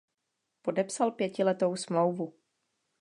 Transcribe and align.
Podepsal 0.61 1.11
pětiletou 1.11 1.75
smlouvu. 1.75 2.33